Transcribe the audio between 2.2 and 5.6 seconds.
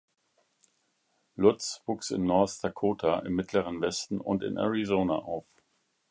North Dakota, im Mittleren Westen und in Arizona auf.